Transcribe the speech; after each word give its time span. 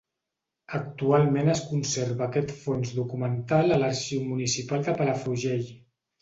Actualment 0.77 1.51
es 1.53 1.61
conserva 1.73 2.25
aquest 2.27 2.53
fons 2.61 2.95
documental 3.01 3.77
a 3.77 3.79
l'Arxiu 3.83 4.25
Municipal 4.31 4.89
de 4.89 4.97
Palafrugell. 5.03 5.71